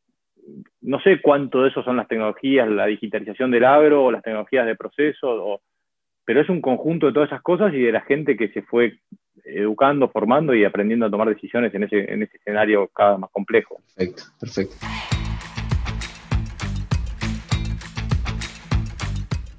[0.82, 4.66] no sé cuánto de eso son las tecnologías, la digitalización del agro o las tecnologías
[4.66, 5.62] de proceso,
[6.26, 9.00] pero es un conjunto de todas esas cosas y de la gente que se fue
[9.46, 13.32] educando, formando y aprendiendo a tomar decisiones en ese, en ese escenario cada vez más
[13.32, 13.78] complejo.
[13.96, 14.76] Perfecto, perfecto.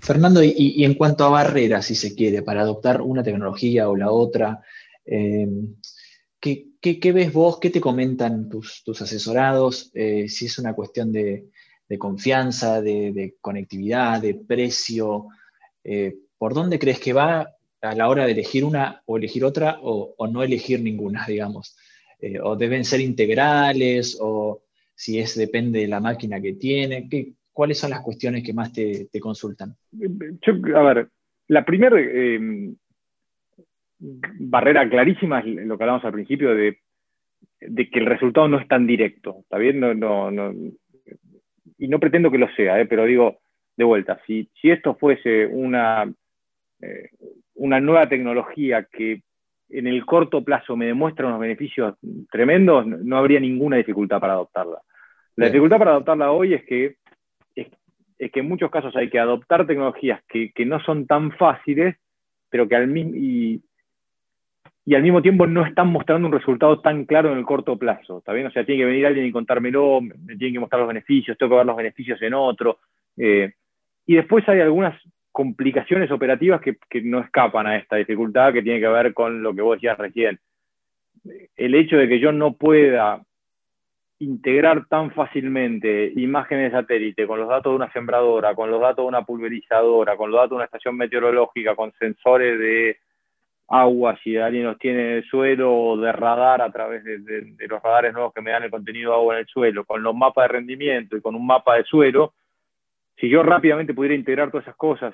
[0.00, 4.10] Fernando, y, en cuanto a barreras, si se quiere, para adoptar una tecnología o la
[4.10, 4.62] otra,
[5.04, 5.46] eh,
[6.40, 7.58] ¿Qué, ves vos?
[7.58, 9.90] ¿Qué te comentan tus, asesorados?
[9.94, 11.48] Eh, si es una cuestión de,
[11.98, 15.26] confianza, de, conectividad, de precio.
[15.82, 19.78] Eh, ¿Por dónde crees que va a la hora de elegir una o elegir otra
[19.82, 21.76] o, no elegir ninguna, digamos?
[22.20, 24.16] Eh, ¿O deben ser integrales?
[24.20, 24.62] ¿O
[24.94, 27.08] si es depende de la máquina que tiene?
[27.52, 29.76] ¿Cuáles son las cuestiones que más te, consultan?
[30.76, 31.08] a ver,
[31.48, 31.96] la primera
[34.00, 36.78] barrera clarísima es lo que hablamos al principio de,
[37.58, 39.80] que el resultado no es tan directo, ¿está bien?
[39.80, 40.52] No, no,
[41.78, 42.86] y no pretendo que lo sea, ¿eh?
[42.86, 43.38] pero digo,
[43.76, 46.12] de vuelta, si, si esto fuese una,
[46.80, 47.10] eh,
[47.54, 49.22] una nueva tecnología que
[49.70, 51.94] en el corto plazo me demuestra unos beneficios
[52.30, 54.80] tremendos, no, habría ninguna dificultad para adoptarla.
[55.36, 56.96] La dificultad para adoptarla hoy es que,
[57.54, 57.68] es,
[58.32, 61.96] que en muchos casos hay que adoptar tecnologías que, que no son tan fáciles,
[62.50, 63.62] pero que al mismo, y,
[64.88, 68.20] y al mismo tiempo no están mostrando un resultado tan claro en el corto plazo.
[68.20, 68.46] ¿Está bien?
[68.46, 71.50] O sea, tiene que venir alguien y contármelo, me tiene que mostrar los beneficios, tengo
[71.50, 72.78] que ver los beneficios en otro.
[73.18, 73.52] Eh,
[74.06, 74.98] y después hay algunas
[75.30, 79.60] complicaciones operativas que, no escapan a esta dificultad que tiene que ver con lo que
[79.60, 80.40] vos decías recién.
[81.54, 83.20] El hecho de que yo no pueda
[84.20, 89.04] integrar tan fácilmente imágenes de satélite con los datos de una sembradora, con los datos
[89.04, 92.96] de una pulverizadora, con los datos de una estación meteorológica, con sensores de
[93.68, 97.82] agua, si alguien los tiene en el suelo, o de radar a través de, los
[97.82, 100.44] radares nuevos que me dan el contenido de agua en el suelo, con los mapas
[100.44, 102.34] de rendimiento y con un mapa de suelo,
[103.16, 105.12] si yo rápidamente pudiera integrar todas esas cosas,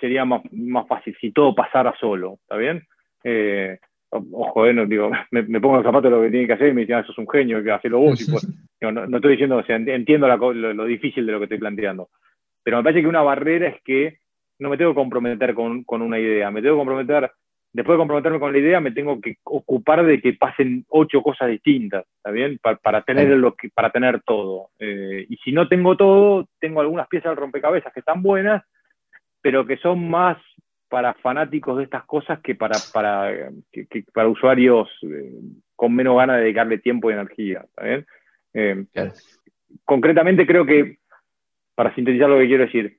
[0.00, 2.86] sería más, más fácil si todo pasara solo, ¿está bien?
[3.24, 3.78] Eh,
[4.10, 6.74] ojo, eh, no, digo, me, pongo los zapatos de lo que tiene que hacer y
[6.74, 8.26] me dicen, ah, sos un genio, que hacerlo vos.
[8.30, 8.48] Pues,
[8.80, 12.08] no, estoy diciendo, o sea, entiendo lo, difícil de lo que estoy planteando.
[12.62, 14.18] Pero me parece que una barrera es que
[14.58, 17.30] no me tengo que comprometer con, una idea, me tengo que comprometer,
[17.72, 21.48] después de comprometerme con la idea, me tengo que ocupar de que pasen ocho cosas
[21.48, 22.58] distintas, ¿está bien?
[22.58, 24.70] Para, tener, lo que, para tener todo.
[24.78, 28.64] Eh, y si no tengo todo, tengo algunas piezas del rompecabezas que están buenas,
[29.42, 30.38] pero que son más
[30.88, 33.50] para fanáticos de estas cosas que para, para,
[34.14, 35.32] para usuarios eh,
[35.74, 37.64] con menos ganas de dedicarle tiempo y energía.
[38.54, 38.86] Eh,
[39.84, 40.98] concretamente creo que,
[41.74, 42.96] para sintetizar lo que quiero decir,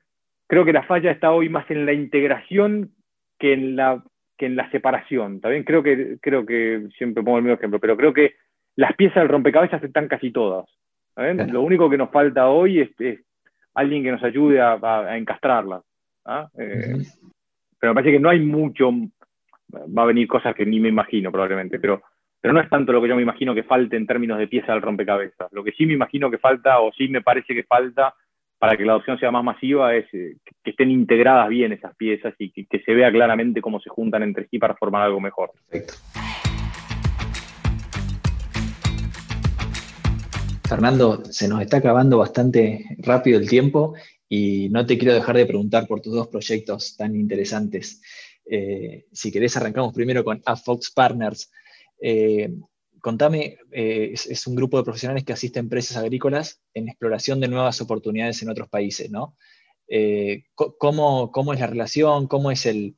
[0.47, 2.91] creo que la falla está hoy más en la integración
[3.37, 4.03] que en la,
[4.37, 5.41] que en la separación.
[5.41, 5.63] ¿también?
[5.63, 8.35] Creo que, creo que, siempre pongo el mismo ejemplo, pero creo que
[8.75, 10.65] las piezas del rompecabezas están casi todas.
[11.15, 13.19] Lo único que nos falta hoy es,
[13.73, 15.83] alguien que nos ayude a, encastrarlas.
[16.25, 16.47] ¿ah?
[16.57, 16.97] Eh,
[17.79, 18.91] pero me parece que no hay mucho,
[19.73, 22.03] va a venir cosas que ni me imagino probablemente, pero,
[22.39, 24.73] pero no es tanto lo que yo me imagino que falte en términos de pieza
[24.73, 25.51] del rompecabezas.
[25.51, 28.13] Lo que sí me imagino que falta, o sí me parece que falta
[28.59, 32.33] para que la adopción sea más masiva, es eh, que estén integradas bien esas piezas
[32.39, 35.51] y que, se vea claramente cómo se juntan entre sí para formar algo mejor.
[35.69, 35.93] Perfecto.
[40.67, 43.93] Fernando, se nos está acabando bastante rápido el tiempo
[44.27, 48.01] y no te quiero dejar de preguntar por tus dos proyectos tan interesantes.
[48.45, 51.51] Eh, si querés, arrancamos primero con AFOX Partners.
[52.01, 52.49] Eh,
[53.01, 57.47] contame, eh, es, un grupo de profesionales que asiste a empresas agrícolas en exploración de
[57.47, 59.35] nuevas oportunidades en otros países, ¿no?
[60.55, 62.27] ¿cómo, es la relación?
[62.27, 62.95] ¿Cómo es el,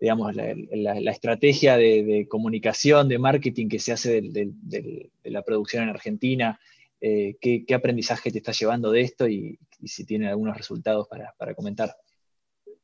[0.00, 6.58] digamos, la, estrategia de, comunicación, de marketing que se hace de la producción en Argentina?
[7.04, 11.90] Eh, ¿qué, aprendizaje te está llevando de esto y, si tiene algunos resultados para, comentar.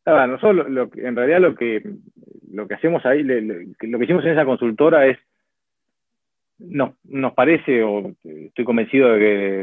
[0.05, 0.67] nosotros
[0.97, 5.19] en realidad lo que hacemos ahí, lo que hicimos en esa consultora es,
[6.59, 9.61] nos, nos parece, o estoy convencido de que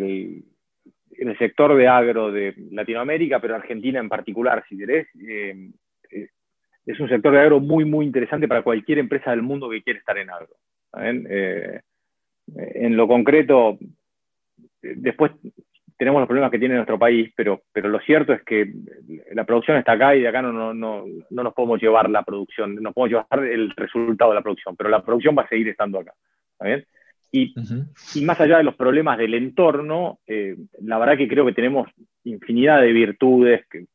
[1.18, 5.72] el, sector de agro de Latinoamérica, pero Argentina en particular, si querés, eh,
[6.12, 6.30] eh,
[6.86, 10.00] es un sector de agro muy, muy interesante para cualquier empresa del mundo que quiere
[10.00, 10.56] estar en agro.
[12.56, 13.78] en lo concreto,
[14.82, 15.32] después
[15.98, 18.72] tenemos los problemas que tiene nuestro país, pero, pero lo cierto es que
[19.34, 22.24] la producción está acá y de acá no, no, no, no nos podemos llevar la
[22.24, 25.70] producción, no podemos llevar el resultado de la producción, pero la producción va a seguir
[25.70, 26.14] estando acá.
[27.32, 27.54] Y,
[28.16, 31.90] y, más allá de los problemas del entorno, eh, la verdad que creo que tenemos
[32.24, 33.86] infinidad de virtudes, que,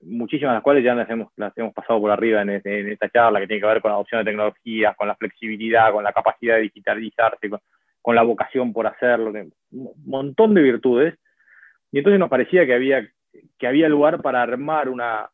[0.00, 3.08] muchísimas de las cuales ya las hemos, las hemos pasado por arriba en, en, esta
[3.08, 6.12] charla, que tiene que ver con la adopción de tecnologías, con la flexibilidad, con la
[6.12, 7.60] capacidad de digitalizarse, con,
[8.02, 9.52] con la vocación por hacerlo, un
[10.04, 11.14] montón de virtudes.
[11.92, 13.08] Y entonces nos parecía que había,
[13.58, 15.30] que había lugar para armar una,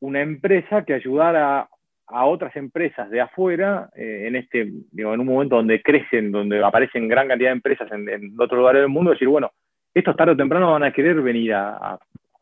[0.00, 1.68] una empresa que ayudara
[2.08, 6.64] a otras empresas de afuera, eh, en este, digo, en un momento donde crecen, donde
[6.64, 9.50] aparecen gran cantidad de empresas en, en otros lugares del mundo, decir, bueno,
[9.96, 11.98] estos tarde o temprano van a querer venir a,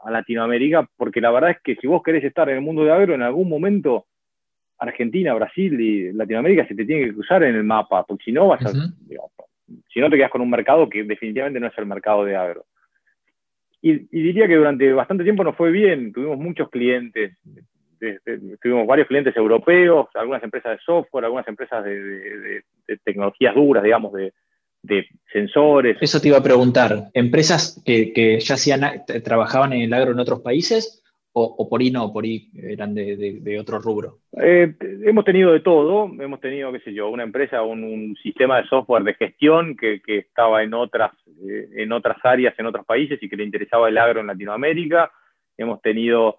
[0.06, 3.14] Latinoamérica, porque la verdad es que si vos querés estar en el mundo de agro,
[3.14, 4.04] en algún momento
[4.76, 8.48] Argentina, Brasil y Latinoamérica se te tiene que cruzar en el mapa, porque si no
[8.48, 12.22] vas a, si no te quedas con un mercado que definitivamente no es el mercado
[12.26, 12.66] de agro.
[13.80, 17.38] Y, diría que durante bastante tiempo nos fue bien, tuvimos muchos clientes,
[18.60, 22.62] tuvimos varios clientes europeos, algunas empresas de software, algunas empresas de,
[23.04, 24.32] tecnologías duras, digamos, de,
[25.32, 25.96] sensores.
[26.00, 30.20] Eso te iba a preguntar, ¿empresas que, que ya hacían, trabajaban en el agro en
[30.20, 31.02] otros países
[31.36, 34.18] o, por ahí no, por ahí eran de, otro rubro?
[34.40, 34.72] Eh,
[35.04, 39.02] hemos tenido de todo, hemos tenido, qué sé yo, una empresa, un, sistema de software
[39.02, 41.10] de gestión que, estaba en otras,
[41.48, 45.10] eh, en otras áreas, en otros países y que le interesaba el agro en Latinoamérica.
[45.58, 46.38] Hemos tenido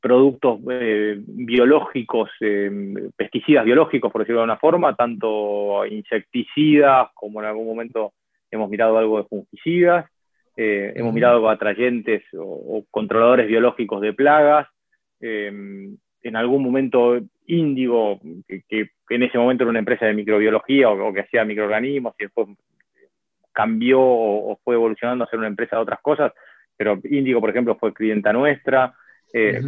[0.00, 7.48] productos eh, biológicos, em, pesticidas biológicos, por decirlo de una forma, tanto insecticidas como en
[7.48, 8.12] algún momento
[8.50, 10.06] hemos mirado algo de fungicidas.
[10.56, 14.66] Eh, hemos mirado atrayentes o, controladores biológicos de plagas.
[15.20, 18.20] En algún momento Índigo,
[18.68, 22.48] que, en ese momento era una empresa de microbiología o, que hacía microorganismos y después
[23.52, 26.32] cambió o, fue evolucionando a ser una empresa de otras cosas,
[26.76, 28.94] pero Índigo, por ejemplo, fue clienta nuestra.
[29.38, 29.60] Eh,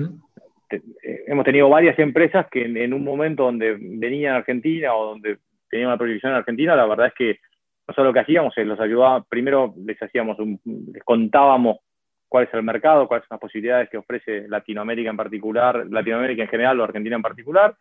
[0.71, 5.39] eh, hemos tenido varias empresas que en, un momento donde venían a Argentina o donde
[5.69, 7.39] tenían una proyección en Argentina, la verdad es que
[7.87, 11.79] nosotros lo que hacíamos es los ayudábamos, primero les hacíamos les contábamos
[12.29, 16.49] cuál es el mercado, cuáles son las posibilidades que ofrece Latinoamérica en particular, Latinoamérica en
[16.49, 17.77] general o Argentina en particular,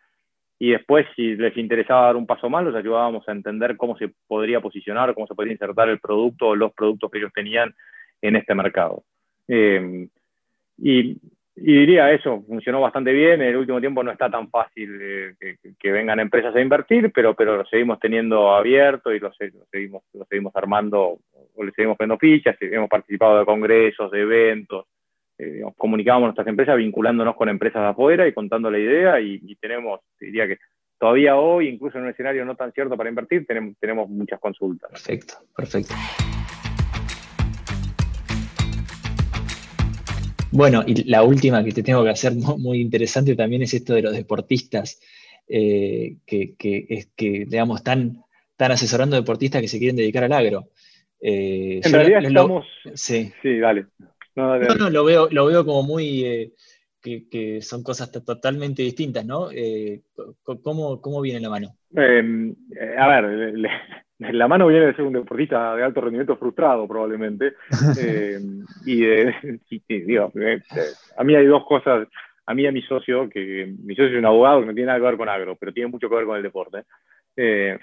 [0.58, 4.10] y después si les interesaba dar un paso más, los ayudábamos a entender cómo se
[4.26, 7.74] podría posicionar, cómo se podría insertar el producto o los productos que ellos tenían
[8.20, 9.04] en este mercado.
[9.46, 10.08] Eh,
[10.78, 11.16] y
[11.60, 15.56] y diría eso, funcionó bastante bien, en el último tiempo no está tan fácil eh,
[15.78, 20.24] que, vengan empresas a invertir, pero, pero lo seguimos teniendo abierto y lo, seguimos, lo
[20.26, 21.18] seguimos armando,
[21.54, 24.86] o le seguimos poniendo fichas, hemos participado de congresos, de eventos,
[25.38, 30.00] eh, comunicábamos nuestras empresas vinculándonos con empresas afuera y contando la idea y, y, tenemos,
[30.20, 30.58] diría que
[30.98, 34.90] todavía hoy, incluso en un escenario no tan cierto para invertir, tenemos, tenemos muchas consultas.
[34.90, 35.94] Perfecto, perfecto.
[40.50, 44.02] Bueno, y la última que te tengo que hacer muy interesante también es esto de
[44.02, 45.00] los deportistas,
[45.46, 48.24] eh, que, que, digamos, están,
[48.58, 50.70] asesorando deportistas que se quieren dedicar al agro.
[51.20, 52.66] Eh, en realidad estamos...
[52.94, 53.32] sí.
[53.42, 53.86] sí, dale.
[54.34, 56.24] No, no, lo, veo, lo veo como muy...
[56.24, 56.52] Eh,
[57.00, 59.48] que, son cosas totalmente distintas, ¿no?
[60.42, 61.74] ¿cómo, ¿cómo, viene la mano?
[61.96, 63.54] a ver,
[64.32, 67.54] la mano viene de ser un deportista de alto rendimiento frustrado probablemente.
[68.00, 68.38] Eh,
[68.86, 70.60] y, digo, eh,
[71.16, 72.06] a mí hay dos cosas,
[72.46, 74.86] a mí y a mi socio, que mi socio es un abogado que no tiene
[74.86, 76.84] nada que ver con agro, pero tiene mucho que ver con el deporte.
[77.36, 77.78] Eh,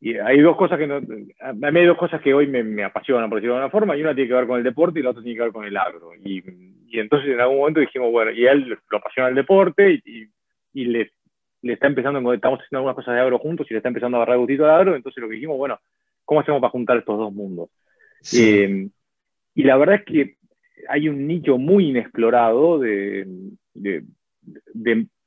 [0.00, 3.28] y hay dos cosas que no, a mí hay dos cosas que hoy me, apasionan,
[3.28, 5.10] por decirlo de alguna forma, y una tiene que ver con el deporte y la
[5.10, 6.10] otra tiene que ver con el agro.
[6.24, 6.42] Y,
[6.88, 10.28] y entonces en algún momento dijimos, bueno, y a él lo apasiona el deporte y,
[10.72, 11.10] y le
[11.62, 14.22] le está empezando, estamos haciendo algunas cosas de agro juntos y le está empezando a
[14.22, 15.78] agarrar gustito al agro, entonces lo que dijimos, bueno,
[16.24, 17.70] ¿cómo hacemos para juntar estos dos mundos?
[18.34, 18.88] Eh,
[19.54, 20.36] y la verdad es que
[20.88, 23.26] hay un nicho muy inexplorado de,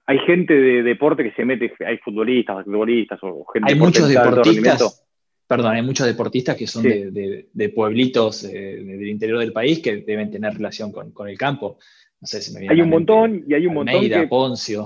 [0.06, 5.08] hay gente de deporte que se mete, hay futbolistas, basquetbolistas o gente Hay muchos deportistas,
[5.48, 10.32] perdón, hay muchos deportistas que son de, pueblitos eh, del interior del país que deben
[10.32, 11.78] tener relación con, el campo.
[12.20, 14.02] No sé si me viene Hay un montón y hay un montón.
[14.02, 14.86] Que, Poncio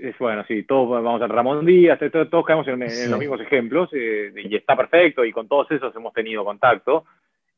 [0.00, 4.32] es bueno, sí, todos vamos a Ramón Díaz, todos, caemos en, los mismos ejemplos eh,
[4.36, 7.04] y está perfecto y con todos esos hemos tenido contacto.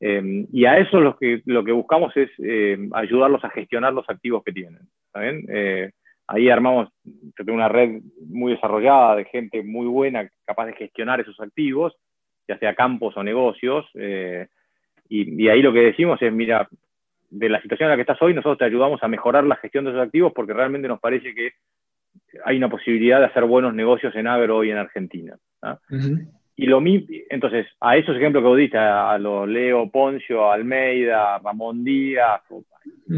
[0.00, 4.08] Em, y a eso lo que, lo que buscamos es em, ayudarlos a gestionar los
[4.10, 4.80] activos que tienen.
[5.48, 5.92] Eh,
[6.26, 6.88] ahí armamos
[7.46, 11.94] una red muy desarrollada de gente muy buena, capaz de gestionar esos activos,
[12.48, 13.86] ya sea campos o negocios.
[13.94, 14.48] Eh,
[15.08, 16.68] y, y ahí lo que decimos es, mira,
[17.30, 19.84] de la situación en la que estás hoy, nosotros te ayudamos a mejorar la gestión
[19.84, 21.52] de esos activos porque realmente nos parece que
[22.44, 25.36] hay una posibilidad de hacer buenos negocios en agro hoy en Argentina.
[26.54, 31.82] Y lo entonces, a esos ejemplos que vos diste, a, los Leo Poncio, Almeida, Ramón
[31.82, 32.64] Díaz, un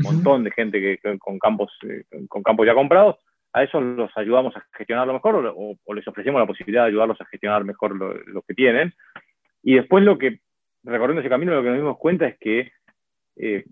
[0.03, 3.17] montón de gente que, con, campos, eh, con campos ya comprados,
[3.53, 7.27] a esos los ayudamos a gestionarlo mejor o, les ofrecemos la posibilidad de ayudarlos a
[7.27, 8.93] gestionar mejor lo, que tienen.
[9.63, 10.41] Y después lo que,
[10.83, 12.73] recorriendo ese camino, lo que nos dimos cuenta es que
[13.37, 13.65] eh,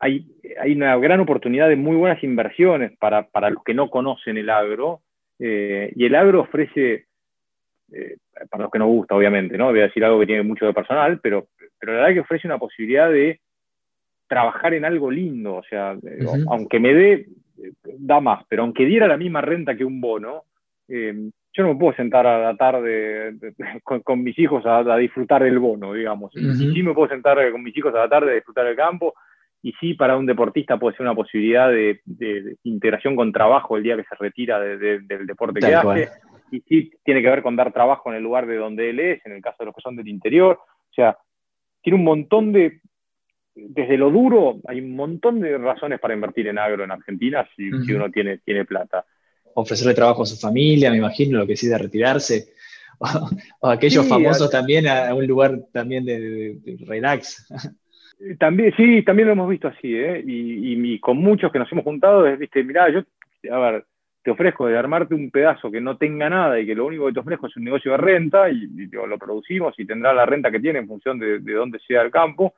[0.00, 0.26] hay,
[0.74, 5.02] una gran oportunidad de muy buenas inversiones para, los que no conocen el agro.
[5.38, 7.06] Eh, y el agro ofrece,
[7.92, 8.16] eh,
[8.50, 9.66] para los que no gusta, obviamente, ¿no?
[9.66, 12.20] Voy a decir algo que tiene mucho de personal, pero, pero la verdad es que
[12.20, 13.40] ofrece una posibilidad de
[14.26, 15.56] trabajar en algo lindo.
[15.56, 17.26] O sea, eh, aunque me dé,
[17.98, 20.44] da más, pero aunque diera la misma renta que un bono,
[20.88, 23.34] yo no me puedo sentar a la tarde
[24.02, 26.32] con, mis hijos a, disfrutar del bono, digamos.
[26.34, 29.14] Y sí me puedo sentar con mis hijos a la tarde a disfrutar del campo
[29.62, 32.00] y sí para un deportista puede ser una posibilidad de,
[32.64, 36.08] integración con trabajo el día que se retira del deporte que hace,
[36.50, 39.24] y sí tiene que ver con dar trabajo en el lugar de donde él es,
[39.26, 41.16] en el caso de los que son del interior, o sea,
[41.82, 42.80] tiene un montón de,
[43.54, 47.70] desde lo duro, hay un montón de razones para invertir en agro en Argentina si,
[47.70, 49.04] uno tiene, tiene plata.
[49.54, 52.52] Ofrecerle trabajo a su familia, me imagino, lo que decide retirarse.
[53.62, 57.46] O, aquellos famosos también a, un lugar también de relax.
[58.38, 60.22] También, sí, también lo hemos visto así, ¿eh?
[60.26, 63.00] Y, con muchos que nos hemos juntado, es, viste, mirá, yo,
[63.50, 63.84] a ver,
[64.22, 67.14] te ofrezco de armarte un pedazo que no tenga nada y que lo único que
[67.14, 70.60] te ofrezco es un negocio de renta y, lo producimos y tendrá la renta que
[70.60, 72.54] tiene en función de, de dónde sea el campo,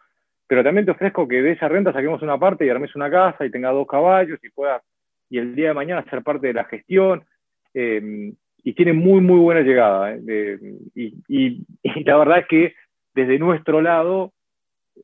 [0.49, 3.47] pero también te ofrezco que de esa renta saquemos una parte y armes una casa
[3.47, 4.83] y tenga dos caballos y puedas,
[5.31, 7.25] y el día de mañana ser parte de la gestión.
[7.73, 8.35] Em,
[8.65, 10.15] y tiene muy, muy buena llegada.
[10.15, 10.59] ¿eh?
[10.95, 11.15] y,
[11.83, 12.75] y la verdad es que
[13.15, 14.33] desde nuestro lado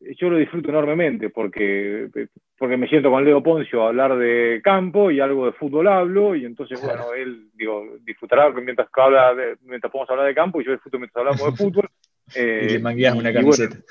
[0.00, 2.08] yo lo disfruto enormemente porque,
[2.56, 6.34] porque me siento con Leo Poncio a hablar de campo y algo de fútbol hablo
[6.34, 9.34] y entonces, bueno, él digo, disfrutará mientras, habla
[9.64, 11.88] mientras podemos hablar de campo y yo disfruto mientras hablamos de fútbol.
[12.34, 13.76] Eh, y le mangueas una camiseta.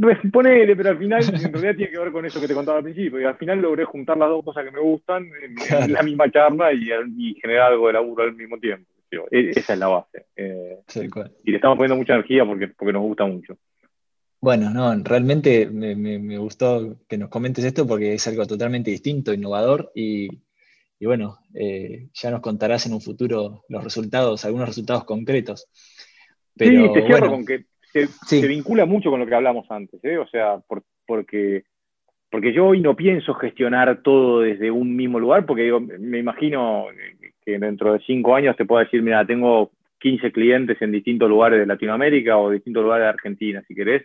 [0.00, 2.78] Pues, ponele, pero al final en realidad tiene que ver con eso que te contaba
[2.78, 6.02] al principio y al final logré juntar las dos cosas que me gustan en, la
[6.02, 6.88] misma charla y,
[7.18, 8.90] y generar algo de laburo al mismo tiempo.
[9.30, 10.26] E, esa es la base.
[10.36, 10.78] Eh,
[11.44, 13.56] y le estamos poniendo mucha energía porque, porque nos gusta mucho.
[14.46, 19.90] Bueno, no, realmente me, gustó que nos comentes esto porque es algo totalmente distinto, innovador
[19.92, 20.28] y,
[21.00, 25.68] bueno, eh, ya nos contarás en un futuro los resultados, algunos resultados concretos.
[26.56, 30.16] Pero, sí, te cierro con que se, vincula mucho con lo que hablamos antes, ¿eh?
[30.16, 30.60] o sea,
[31.08, 31.64] porque,
[32.30, 36.86] porque yo hoy no pienso gestionar todo desde un mismo lugar, porque me imagino
[37.44, 41.58] que dentro de cinco años te puedo decir, mira, tengo 15 clientes en distintos lugares
[41.58, 44.04] de Latinoamérica o distintos lugares de Argentina, si querés.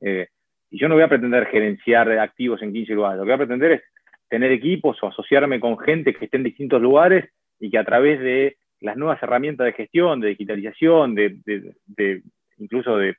[0.00, 0.28] Eh,
[0.70, 3.46] y yo no voy a pretender gerenciar activos en 15 lugares, lo que voy a
[3.46, 3.82] pretender es
[4.28, 7.28] tener equipos o asociarme con gente que esté en distintos lugares
[7.58, 12.22] y que a través de las nuevas herramientas de gestión, de digitalización, de,
[12.58, 13.16] incluso de,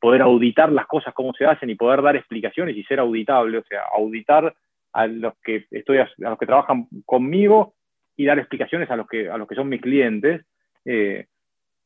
[0.00, 3.64] poder auditar las cosas cómo se hacen y poder dar explicaciones y ser auditable, o
[3.64, 4.54] sea, auditar
[4.92, 7.74] a los que estoy a los que trabajan conmigo
[8.14, 10.44] y dar explicaciones a los que, a los que son mis clientes.
[10.84, 11.26] Eh,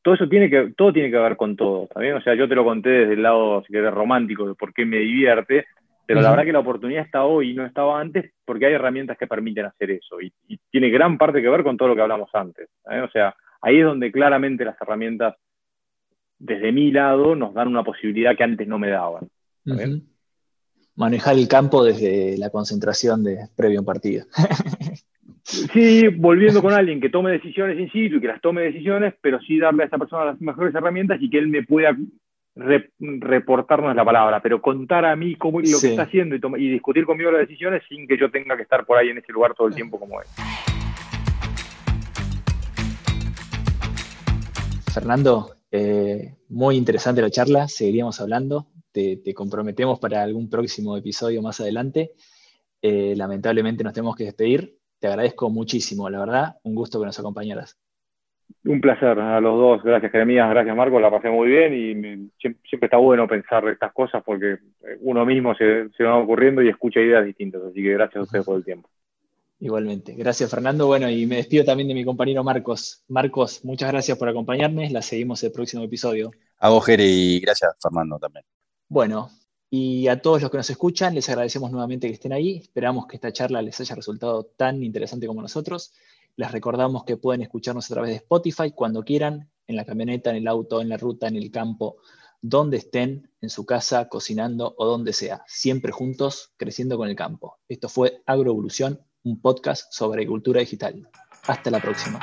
[0.03, 2.65] todo eso tiene que, todo tiene que ver con todo, O sea, yo te lo
[2.65, 5.65] conté desde el lado, si querés, romántico, de por qué me divierte,
[6.05, 9.17] pero la verdad que la oportunidad está hoy y no estaba antes porque hay herramientas
[9.17, 10.31] que permiten hacer eso y,
[10.69, 12.67] tiene gran parte que ver con todo lo que hablamos antes.
[12.83, 15.35] O sea, ahí es donde claramente las herramientas,
[16.39, 19.29] desde mi lado, nos dan una posibilidad que antes no me daban.
[20.95, 24.25] Manejar el campo desde la concentración de previo un partido.
[25.43, 29.39] Sí, volviendo con alguien que tome decisiones in situ y que las tome decisiones, pero
[29.41, 31.95] sí darle a esa persona las mejores herramientas y que él me pueda
[32.55, 37.31] reportarnos la palabra, pero contar a mí cómo lo que está haciendo y, discutir conmigo
[37.31, 39.75] las decisiones sin que yo tenga que estar por ahí en ese lugar todo el
[39.75, 40.27] tiempo como él.
[44.93, 51.59] Fernando, eh, muy interesante la charla, seguiríamos hablando, te, comprometemos para algún próximo episodio más
[51.59, 52.11] adelante.
[52.81, 57.19] Eh, lamentablemente nos tenemos que despedir, te agradezco muchísimo, la verdad, un gusto que nos
[57.19, 57.77] acompañaras.
[58.63, 62.85] Un placer a los dos, gracias Jeremías, gracias Marco, la pasé muy bien y siempre
[62.85, 64.59] está bueno pensar estas cosas porque
[65.01, 68.45] uno mismo se, se va ocurriendo y escucha ideas distintas, así que gracias a ustedes
[68.45, 68.89] por el tiempo.
[69.59, 70.13] Igualmente.
[70.13, 70.87] Gracias, Fernando.
[70.87, 73.03] Bueno, y me despido también de mi compañero Marcos.
[73.09, 74.89] Marcos, muchas gracias por acompañarme.
[74.89, 76.31] La seguimos el próximo episodio.
[76.59, 78.45] A vos, y gracias, Fernando, también.
[78.87, 79.29] Bueno,
[79.75, 82.57] y a todos los que nos escuchan, les agradecemos nuevamente que estén ahí.
[82.57, 85.93] Esperamos que esta charla les haya resultado tan interesante como nosotros.
[86.35, 90.35] Les recordamos que pueden escucharnos a través de Spotify cuando quieran, en la camioneta, en
[90.35, 91.95] el auto, en la ruta, en el campo,
[92.39, 97.57] donde estén, en su casa, cocinando o donde sea, siempre juntos, creciendo con el campo.
[97.67, 101.09] Esto fue Agroevolución, un podcast sobre agricultura digital.
[101.47, 102.19] Hasta la próxima.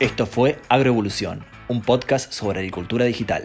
[0.00, 3.44] Esto fue Agroevolución un podcast sobre agricultura digital.